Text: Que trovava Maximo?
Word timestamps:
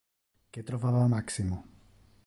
Que 0.51 0.63
trovava 0.69 1.07
Maximo? 1.15 1.63